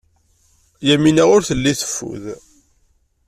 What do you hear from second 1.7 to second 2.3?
teffud.